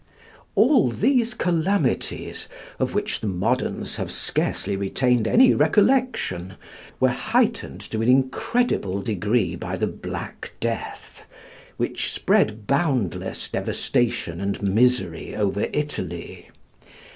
[0.55, 2.47] All these calamities,
[2.79, 6.53] of which the moderns have scarcely retained any recollection,
[6.99, 11.21] were heightened to an incredible degree by the Black Death,
[11.77, 16.49] which spread boundless devastation and misery over Italy.